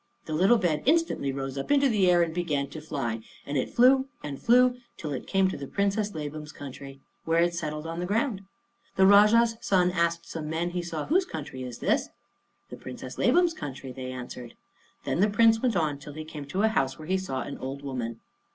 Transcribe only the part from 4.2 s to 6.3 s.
and flew till it came to the Princess